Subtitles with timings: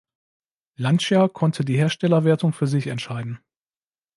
[0.77, 3.39] Lancia konnte die Herstellerwertung für sich entscheiden.